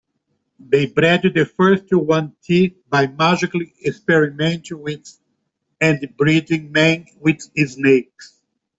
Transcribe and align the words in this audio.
They 0.59 0.87
bred 0.87 1.21
the 1.31 1.45
first 1.45 1.91
yuan-ti 1.91 2.69
by 2.89 3.05
magically 3.05 3.71
experimenting 3.85 4.79
with 4.81 5.07
and 5.79 6.11
breeding 6.17 6.71
men 6.71 7.05
with 7.21 7.41
snakes. 7.69 8.41